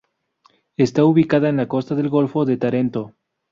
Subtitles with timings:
[0.77, 3.13] Está ubicada en la costa del golfo de Tarento.